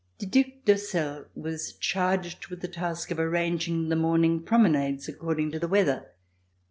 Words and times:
The 0.17 0.25
Due 0.25 0.51
d'Ursel 0.65 1.25
was 1.35 1.73
charged 1.73 2.47
with 2.47 2.61
the 2.61 2.67
task 2.67 3.11
of 3.11 3.19
arranging 3.19 3.89
the 3.89 3.95
morning 3.95 4.41
promenades, 4.41 5.07
according 5.07 5.51
to 5.51 5.59
the 5.59 5.67
weather. 5.67 6.09